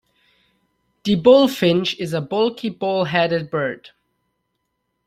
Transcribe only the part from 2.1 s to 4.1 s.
a bulky bull-headed bird.